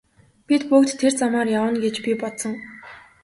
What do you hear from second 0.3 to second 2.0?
Бид бүгд тэр замаар явна гэж